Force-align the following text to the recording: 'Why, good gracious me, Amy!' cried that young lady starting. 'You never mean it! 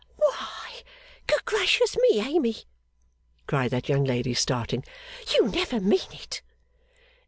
'Why, 0.15 0.81
good 1.27 1.45
gracious 1.45 1.95
me, 1.95 2.19
Amy!' 2.21 2.63
cried 3.45 3.69
that 3.69 3.87
young 3.87 4.03
lady 4.03 4.33
starting. 4.33 4.83
'You 5.31 5.47
never 5.49 5.79
mean 5.79 6.11
it! 6.11 6.41